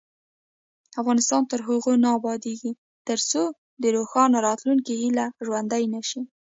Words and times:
افغانستان 1.01 1.41
تر 1.51 1.59
هغو 1.67 1.93
نه 2.03 2.09
ابادیږي، 2.17 2.71
ترڅو 3.07 3.43
د 3.81 3.83
روښانه 3.95 4.37
راتلونکي 4.47 4.93
هیله 5.01 5.25
ژوندۍ 5.45 5.83
نشي. 5.93 6.21